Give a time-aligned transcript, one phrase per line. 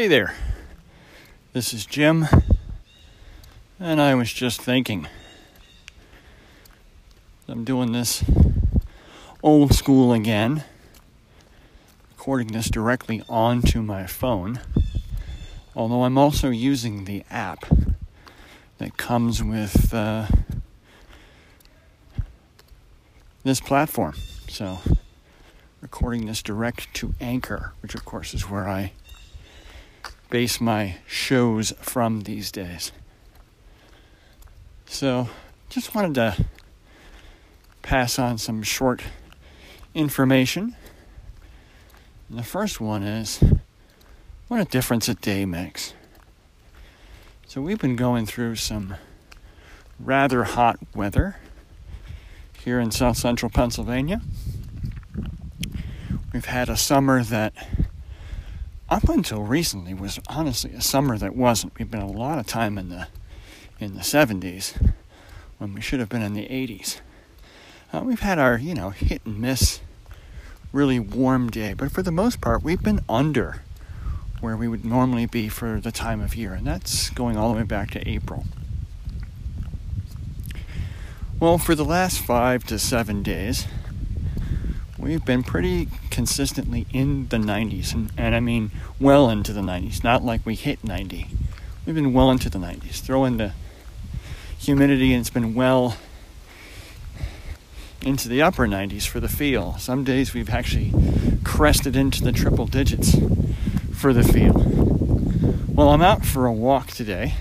[0.00, 0.34] Hey there,
[1.52, 2.26] this is Jim,
[3.78, 5.06] and I was just thinking.
[7.46, 8.24] I'm doing this
[9.42, 10.64] old school again,
[12.12, 14.60] recording this directly onto my phone,
[15.76, 17.66] although I'm also using the app
[18.78, 20.28] that comes with uh,
[23.42, 24.14] this platform.
[24.48, 24.78] So,
[25.82, 28.92] recording this direct to Anchor, which of course is where I
[30.30, 32.92] base my shows from these days.
[34.86, 35.28] So,
[35.68, 36.46] just wanted to
[37.82, 39.02] pass on some short
[39.94, 40.76] information.
[42.28, 43.42] And the first one is
[44.48, 45.94] what a difference a day makes.
[47.46, 48.94] So, we've been going through some
[49.98, 51.36] rather hot weather
[52.64, 54.20] here in south central Pennsylvania.
[56.32, 57.52] We've had a summer that
[58.90, 61.78] up until recently was honestly a summer that wasn't.
[61.78, 63.06] We've been a lot of time in the
[63.78, 64.92] in the 70s
[65.58, 67.00] when we should have been in the 80s.
[67.92, 69.80] Uh, we've had our you know hit and miss,
[70.72, 73.62] really warm day, but for the most part we've been under
[74.40, 77.58] where we would normally be for the time of year, and that's going all the
[77.58, 78.44] way back to April.
[81.38, 83.66] Well, for the last five to seven days,
[85.00, 88.70] we've been pretty consistently in the 90s, and, and I mean
[89.00, 91.28] well into the 90s, not like we hit 90.
[91.86, 93.00] We've been well into the 90s.
[93.00, 93.52] Throw in the
[94.58, 95.96] humidity, and it's been well
[98.02, 99.76] into the upper 90s for the feel.
[99.78, 100.92] Some days we've actually
[101.44, 103.16] crested into the triple digits
[103.94, 104.54] for the feel.
[105.68, 107.34] Well, I'm out for a walk today.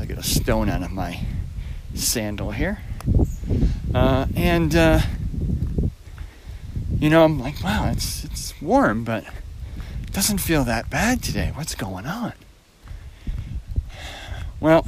[0.00, 1.20] I get a stone out of my
[1.94, 2.80] sandal here.
[3.92, 5.00] Uh, and uh,
[7.00, 9.24] you know, I'm like, wow, it's it's warm, but
[10.02, 11.50] it doesn't feel that bad today.
[11.54, 12.34] What's going on?
[14.60, 14.86] Well,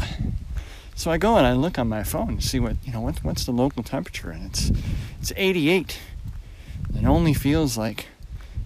[0.94, 3.24] so I go and I look on my phone to see what you know what,
[3.24, 4.70] what's the local temperature, and it's
[5.20, 5.98] it's 88.
[6.94, 8.08] It only feels like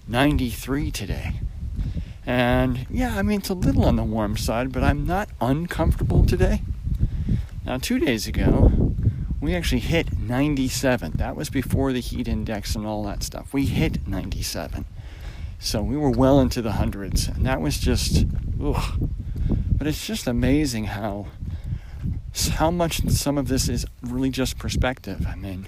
[0.09, 1.41] 93 today.
[2.27, 6.27] And yeah, I mean it's a little on the warm side, but I'm not uncomfortable
[6.27, 6.63] today.
[7.65, 8.86] Now, two days ago,
[9.47, 11.13] we actually hit 97.
[11.19, 13.55] That was before the heat index and all that stuff.
[13.55, 14.85] We hit 97.
[15.61, 18.27] So we were well into the hundreds, and that was just,
[18.61, 19.09] ugh.
[19.71, 21.29] But it's just amazing how
[22.55, 25.25] how much some of this is really just perspective.
[25.29, 25.67] I mean,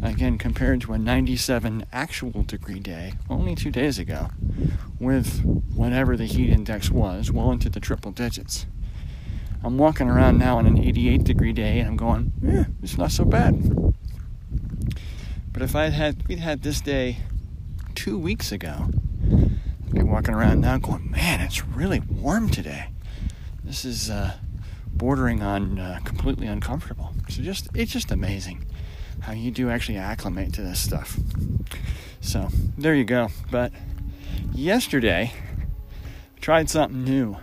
[0.00, 4.28] again, compared to a 97 actual degree day only two days ago,
[5.00, 8.64] with whatever the heat index was, well into the triple digits.
[9.64, 13.10] I'm walking around now on an 88 degree day and I'm going, yeah, it's not
[13.10, 13.94] so bad.
[15.52, 17.18] But if I'd had we'd had this day
[17.94, 18.90] two weeks ago,
[19.32, 22.88] I'd be walking around now going, man, it's really warm today.
[23.64, 24.34] This is uh,
[24.92, 27.14] bordering on uh, completely uncomfortable.
[27.28, 28.64] So just it's just amazing
[29.20, 31.18] how you do actually acclimate to this stuff.
[32.20, 33.28] So there you go.
[33.50, 33.72] But
[34.52, 37.36] yesterday, I tried something new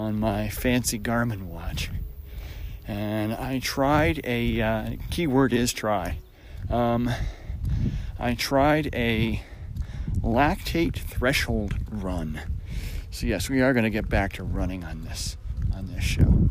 [0.00, 1.90] on my fancy Garmin watch.
[2.88, 6.18] And I tried a uh, keyword is try.
[6.70, 7.10] Um,
[8.18, 9.42] I tried a
[10.22, 12.40] lactate threshold run.
[13.10, 15.36] So yes, we are going to get back to running on this
[15.76, 16.48] on this show.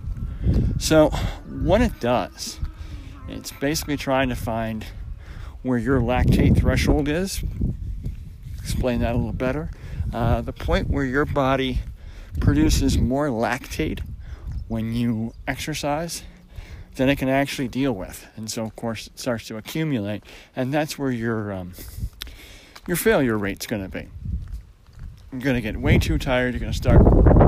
[0.78, 1.10] So
[1.50, 2.60] what it does,
[3.28, 4.86] it's basically trying to find
[5.64, 7.44] where your lactate threshold is.
[8.60, 9.72] Explain that a little better.
[10.14, 11.80] Uh, the point where your body
[12.40, 14.02] produces more lactate
[14.68, 16.24] when you exercise
[16.96, 18.28] than it can actually deal with.
[18.36, 20.24] And so, of course, it starts to accumulate,
[20.56, 21.74] and that's where your um,
[22.88, 24.08] your failure rate's going to be.
[25.32, 26.54] You're going to get way too tired.
[26.54, 27.02] You're going to start,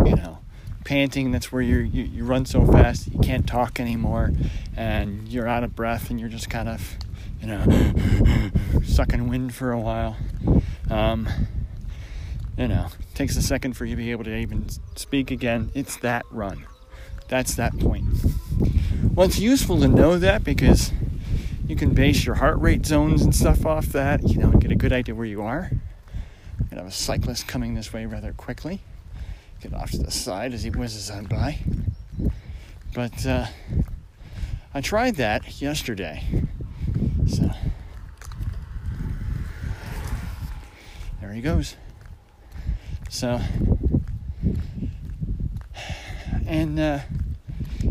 [0.06, 0.40] you know,
[0.84, 1.31] panting.
[1.31, 4.31] That's where you you run so fast you can't talk anymore,
[4.75, 6.98] and you're out of breath, and you're just kind of,
[7.42, 8.51] you know,
[8.86, 10.18] sucking wind for a while.
[10.89, 11.27] Um,
[12.62, 15.72] you know, takes a second for you to be able to even speak again.
[15.74, 16.68] It's that run.
[17.28, 18.06] That's that point.
[19.16, 20.94] Well, it's useful to know that because
[21.68, 24.72] you can base your heart rate zones and stuff off that, you know, and get
[24.72, 25.72] a good idea where you are.
[26.69, 28.81] You have a cyclist coming this way rather quickly.
[29.60, 31.60] Get off to the side as he whizzes on by.
[32.94, 33.48] But uh,
[34.72, 36.46] I tried that yesterday.
[37.25, 37.50] So
[41.19, 41.75] there he goes.
[43.13, 43.42] So,
[46.48, 47.00] and uh,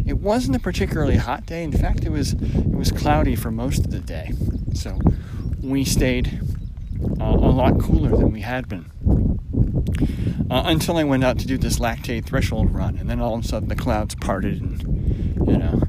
[0.06, 1.62] it wasn't a particularly hot day.
[1.62, 4.32] In fact, it was it was cloudy for most of the day.
[4.74, 4.98] So
[5.62, 6.40] we stayed
[7.20, 8.90] uh, a lot cooler than we had been.
[10.50, 13.44] uh, until I went out to do this lactate threshold run, and then all of
[13.44, 14.82] a sudden the clouds parted, and
[15.46, 15.82] you know,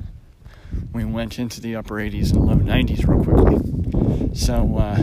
[0.94, 4.36] we went into the upper 80s and low 90s real quickly.
[4.36, 4.98] So, uh,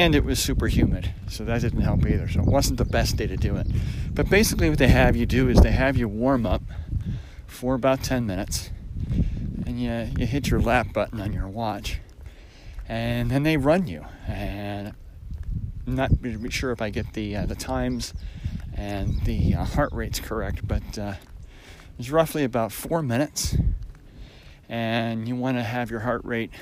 [0.00, 2.26] and it was super humid, so that didn't help either.
[2.26, 3.66] So it wasn't the best day to do it.
[4.14, 6.62] But basically, what they have you do is they have you warm up
[7.46, 8.70] for about 10 minutes,
[9.66, 12.00] and you you hit your lap button on your watch,
[12.88, 14.06] and then they run you.
[14.26, 14.94] And
[15.86, 16.12] I'm not
[16.48, 18.14] sure if I get the uh, the times
[18.74, 23.54] and the uh, heart rates correct, but uh, it was roughly about four minutes.
[24.66, 26.52] And you want to have your heart rate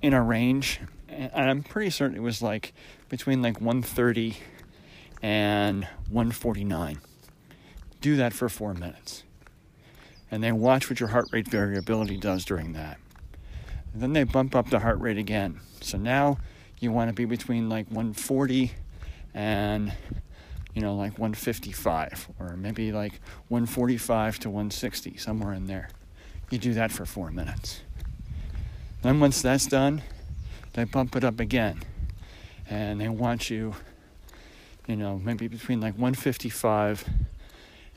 [0.00, 0.78] in a range,
[1.12, 2.72] and I'm pretty certain it was like
[3.08, 4.36] between like 130
[5.22, 6.98] and 149.
[8.00, 9.22] Do that for four minutes,
[10.30, 12.98] and then watch what your heart rate variability does during that.
[13.92, 15.60] And then they bump up the heart rate again.
[15.80, 16.38] So now
[16.80, 18.72] you want to be between like 140
[19.34, 19.92] and
[20.74, 25.88] you know like 155 or maybe like 145 to 160 somewhere in there
[26.50, 27.82] you do that for four minutes
[29.02, 30.02] then once that's done
[30.72, 31.80] they bump it up again
[32.68, 33.74] and they want you
[34.86, 37.08] you know maybe between like 155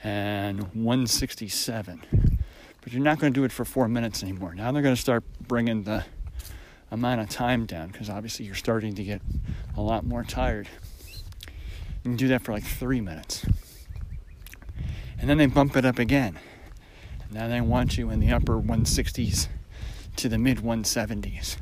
[0.04, 2.40] and 167
[2.82, 5.02] but you're not going to do it for four minutes anymore now they're going to
[5.02, 6.04] start bringing the
[6.92, 9.22] amount of time down because obviously you're starting to get
[9.76, 10.68] a lot more tired.
[12.04, 13.46] You can do that for like three minutes.
[15.20, 16.40] And then they bump it up again.
[17.32, 19.48] Now they want you in the upper 160s
[20.18, 21.58] to the mid 170s.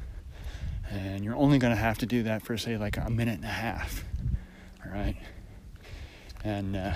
[0.93, 3.45] And you're only going to have to do that for, say, like a minute and
[3.45, 4.05] a half.
[4.85, 5.15] All right.
[6.43, 6.93] And, uh,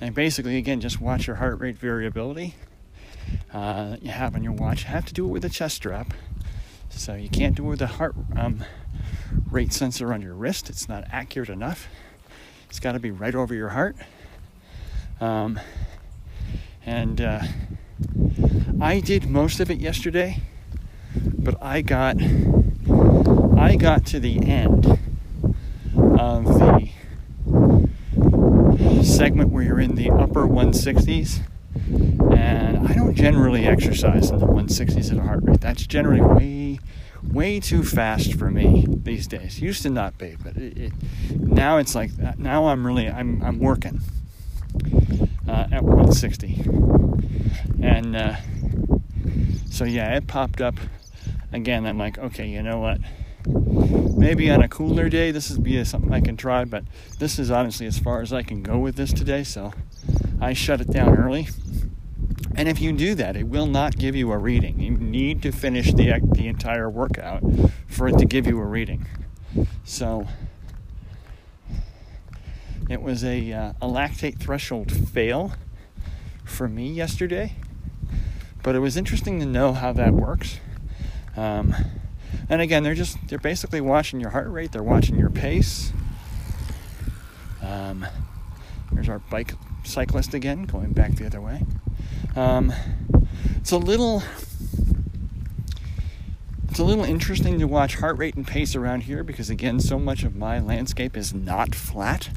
[0.00, 2.56] and basically, again, just watch your heart rate variability
[3.52, 4.82] uh, that you have on your watch.
[4.82, 6.12] You have to do it with a chest strap
[6.90, 8.64] so you can't do it with a heart um,
[9.50, 10.68] rate sensor on your wrist.
[10.68, 11.88] It's not accurate enough.
[12.68, 13.96] It's got to be right over your heart.
[15.20, 15.58] Um,
[16.84, 17.42] and uh,
[18.80, 20.42] I did most of it yesterday,
[21.16, 22.16] but I got
[23.64, 24.98] I got to the end
[26.20, 26.90] of the
[29.02, 31.40] segment where you're in the upper 160s
[32.36, 35.62] and I don't generally exercise in the 160s at a heart rate.
[35.62, 36.78] That's generally way,
[37.22, 39.62] way too fast for me these days.
[39.62, 40.92] Used to not be, but it, it,
[41.30, 42.38] now it's like that.
[42.38, 44.02] Now I'm really, I'm, I'm working
[45.48, 46.64] uh, at 160.
[47.82, 48.36] And uh,
[49.70, 50.74] so, yeah, it popped up
[51.50, 51.86] again.
[51.86, 52.98] I'm like, okay, you know what?
[53.46, 56.84] Maybe on a cooler day, this would be something I can try, but
[57.18, 59.44] this is honestly as far as I can go with this today.
[59.44, 59.72] So
[60.40, 61.48] I shut it down early
[62.56, 64.78] and if you do that, it will not give you a reading.
[64.78, 67.42] You need to finish the, the entire workout
[67.88, 69.08] for it to give you a reading.
[69.84, 70.28] So
[72.88, 75.52] it was a, uh, a lactate threshold fail
[76.44, 77.54] for me yesterday,
[78.62, 80.60] but it was interesting to know how that works.
[81.36, 81.74] Um,
[82.48, 85.92] and again, they're just they're basically watching your heart rate, they're watching your pace.
[87.62, 88.06] Um,
[88.92, 89.54] there's our bike
[89.84, 91.62] cyclist again, going back the other way.
[92.36, 92.72] Um,
[93.56, 94.22] it's a little
[96.74, 99.96] it's a little interesting to watch heart rate and pace around here because again so
[99.96, 102.30] much of my landscape is not flat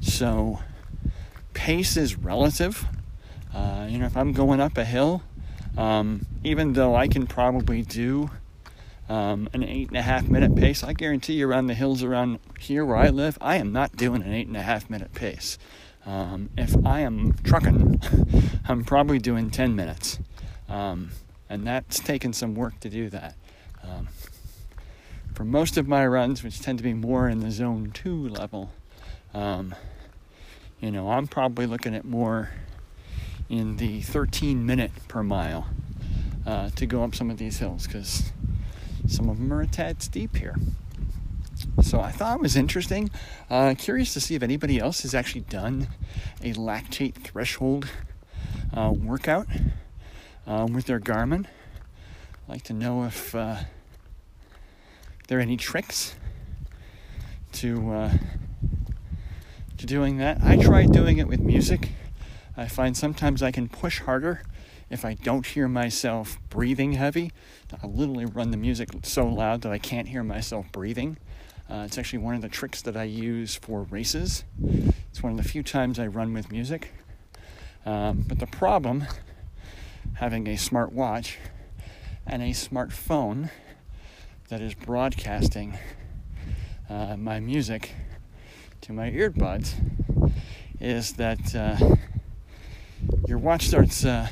[0.00, 0.58] so
[1.54, 2.84] pace is relative
[3.54, 5.22] uh, you know if i'm going up a hill
[5.78, 8.30] um, even though i can probably do
[9.12, 12.38] um, an eight and a half minute pace i guarantee you around the hills around
[12.58, 15.58] here where i live i am not doing an eight and a half minute pace
[16.04, 18.00] um, if I am trucking,
[18.68, 20.18] I'm probably doing 10 minutes.
[20.68, 21.10] Um,
[21.48, 23.36] and that's taken some work to do that.
[23.82, 24.08] Um,
[25.34, 28.72] for most of my runs, which tend to be more in the zone two level,
[29.32, 29.74] um,
[30.80, 32.50] you know, I'm probably looking at more
[33.48, 35.68] in the 13 minute per mile
[36.46, 38.32] uh, to go up some of these hills because
[39.06, 40.56] some of them are a tad steep here.
[41.82, 43.10] So I thought it was interesting.
[43.50, 45.88] Uh, curious to see if anybody else has actually done
[46.42, 47.88] a lactate threshold
[48.74, 49.46] uh, workout
[50.46, 51.46] um, with their Garmin.
[52.48, 53.56] Like to know if uh,
[55.28, 56.14] there are any tricks
[57.52, 58.12] to uh,
[59.78, 60.42] to doing that.
[60.42, 61.90] I tried doing it with music.
[62.56, 64.42] I find sometimes I can push harder
[64.92, 67.32] if I don't hear myself breathing heavy.
[67.82, 71.16] I'll literally run the music so loud that I can't hear myself breathing.
[71.68, 74.44] Uh, it's actually one of the tricks that I use for races.
[75.08, 76.92] It's one of the few times I run with music.
[77.86, 79.04] Um, but the problem,
[80.14, 81.38] having a smart watch
[82.26, 83.50] and a smartphone
[84.50, 85.78] that is broadcasting
[86.90, 87.94] uh, my music
[88.82, 89.72] to my earbuds
[90.78, 91.96] is that uh,
[93.26, 94.28] your watch starts uh,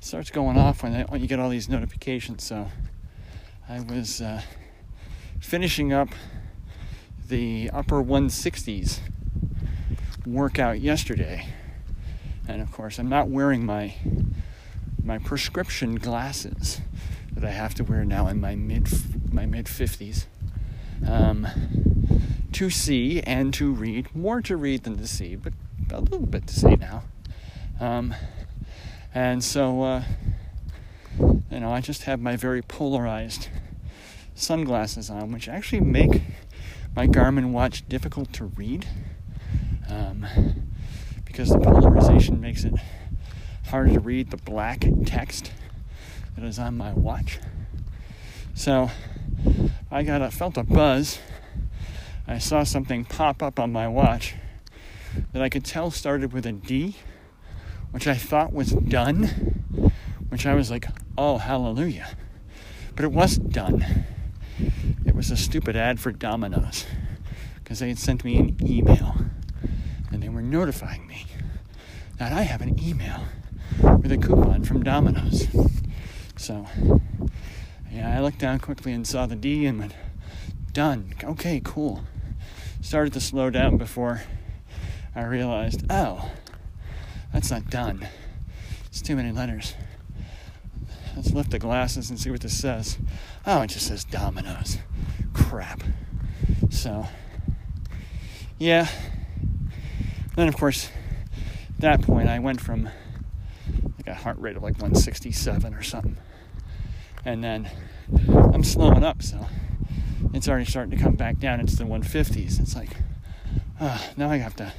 [0.00, 2.44] starts going off when, when you get all these notifications.
[2.44, 2.68] So
[3.68, 4.42] I was uh,
[5.40, 6.08] finishing up
[7.28, 9.00] the upper 160s
[10.26, 11.46] workout yesterday,
[12.46, 13.94] and of course I'm not wearing my
[15.02, 16.80] my prescription glasses
[17.32, 18.88] that I have to wear now in my mid
[19.32, 20.26] my mid 50s.
[21.06, 21.46] Um,
[22.52, 25.52] to see and to read, more to read than to see, but
[25.92, 27.04] a little bit to see now.
[27.80, 28.14] Um,
[29.14, 30.02] and so, uh,
[31.18, 33.48] you know, I just have my very polarized
[34.34, 36.22] sunglasses on, which actually make
[36.94, 38.86] my Garmin watch difficult to read
[39.88, 40.26] um,
[41.24, 42.74] because the polarization makes it
[43.66, 45.52] harder to read the black text
[46.34, 47.38] that is on my watch.
[48.54, 48.90] So
[49.90, 51.18] I got a, felt a buzz.
[52.26, 54.34] I saw something pop up on my watch
[55.32, 56.96] that I could tell started with a D
[57.90, 59.92] which I thought was done,
[60.28, 62.08] which I was like, oh, hallelujah.
[62.94, 64.04] But it wasn't done.
[65.06, 66.86] It was a stupid ad for Domino's
[67.56, 69.16] because they had sent me an email
[70.10, 71.26] and they were notifying me
[72.18, 73.24] that I have an email
[73.80, 75.46] with a coupon from Domino's.
[76.36, 76.66] So,
[77.90, 79.94] yeah, I looked down quickly and saw the D and went,
[80.72, 81.14] done.
[81.22, 82.04] Okay, cool.
[82.80, 84.22] Started to slow down before
[85.14, 86.30] I realized, oh,
[87.32, 88.06] that's not done.
[88.86, 89.74] It's too many letters.
[91.16, 92.98] Let's lift the glasses and see what this says.
[93.46, 94.78] Oh, it just says Domino's.
[95.34, 95.82] Crap.
[96.70, 97.06] So,
[98.58, 98.88] yeah.
[100.36, 100.90] Then, of course,
[101.70, 102.88] at that point, I went from
[103.96, 106.16] like a heart rate of like 167 or something.
[107.24, 107.68] And then
[108.54, 109.46] I'm slowing up, so
[110.32, 112.60] it's already starting to come back down into the 150s.
[112.60, 112.90] It's like,
[113.80, 114.72] oh, now I have to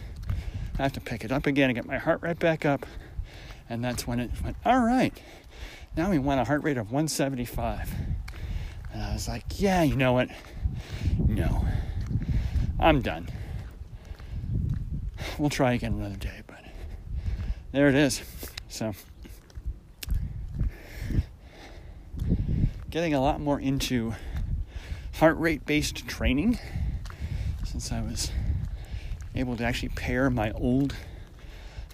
[0.80, 2.86] I have to pick it up again and get my heart rate back up.
[3.70, 5.14] And that's when it went, all right,
[5.98, 7.94] now we want a heart rate of 175.
[8.94, 10.30] And I was like, yeah, you know what?
[11.18, 11.66] No,
[12.80, 13.28] I'm done.
[15.38, 16.64] We'll try again another day, but
[17.74, 18.22] there it is.
[18.70, 18.94] So,
[22.90, 24.14] getting a lot more into
[25.16, 26.58] heart rate based training
[27.66, 28.32] since I was
[29.40, 30.94] able to actually pair my old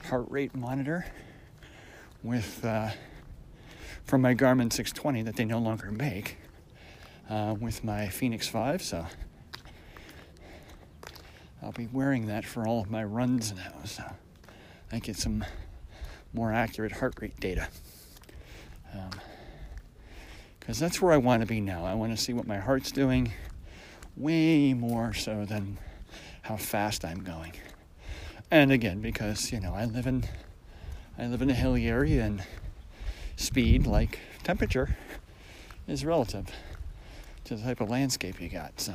[0.09, 1.05] heart rate monitor
[2.23, 2.89] with uh,
[4.03, 6.37] from my Garmin 620 that they no longer make
[7.29, 8.81] uh, with my Fenix 5.
[8.81, 9.05] So
[11.61, 13.73] I'll be wearing that for all of my runs now.
[13.85, 14.03] So
[14.91, 15.45] I get some
[16.33, 17.67] more accurate heart rate data.
[20.59, 21.85] Because um, that's where I want to be now.
[21.85, 23.33] I want to see what my heart's doing
[24.17, 25.77] way more so than
[26.45, 27.53] how fast I'm going.
[28.51, 30.25] And again, because you know I live in
[31.17, 32.43] I live in a hilly area and
[33.35, 34.95] speed, like temperature,
[35.87, 36.51] is relative
[37.45, 38.79] to the type of landscape you got.
[38.79, 38.93] So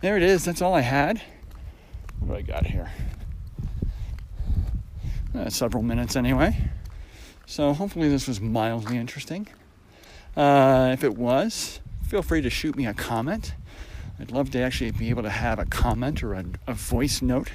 [0.00, 0.46] there it is.
[0.46, 1.20] That's all I had.
[2.20, 2.90] What do I got here?
[5.34, 6.70] Uh, several minutes anyway.
[7.44, 9.48] So hopefully this was mildly interesting.
[10.34, 13.52] Uh, if it was, feel free to shoot me a comment.
[14.20, 17.50] I'd love to actually be able to have a comment or a, a voice note,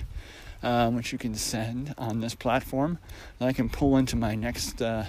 [0.61, 2.99] um, which you can send on this platform
[3.39, 5.05] that I can pull into my next uh,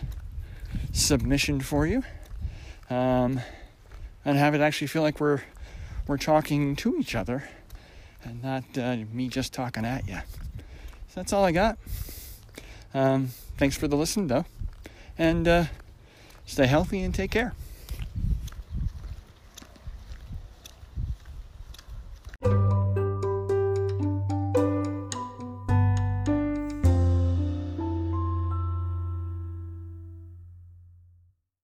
[0.93, 2.03] submission for you,
[2.91, 3.41] um,
[4.25, 5.43] and have it actually feel like we're
[6.07, 7.49] we're talking to each other,
[8.25, 10.19] and not uh, me just talking at you.
[11.09, 11.79] So that's all I got.
[12.93, 14.45] Um, thanks for the listen, though,
[15.17, 15.65] and uh,
[16.47, 17.55] stay healthy and take care.